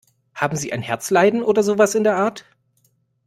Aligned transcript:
Haben 0.33 0.55
Sie 0.57 0.73
ein 0.73 0.81
Herzleiden 0.81 1.43
oder 1.43 1.61
sowas 1.61 1.93
in 1.93 2.03
der 2.03 2.17
Art? 2.17 2.43